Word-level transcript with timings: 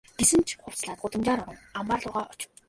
Гэсэн 0.19 0.41
ч 0.47 0.49
хувцаслаад 0.63 0.99
гудамжаар 1.01 1.39
орон 1.43 1.59
амбаар 1.79 2.01
луугаа 2.03 2.25
очив. 2.33 2.49